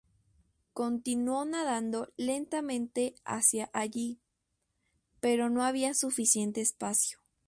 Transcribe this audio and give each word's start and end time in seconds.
Continuó 0.73 1.45
nadando 1.45 2.11
lentamente 2.17 3.13
hacia 3.23 3.69
allí, 3.71 4.19
pero 5.19 5.51
no 5.51 5.63
había 5.63 5.93
suficiente 5.93 6.59
espacio. 6.59 7.19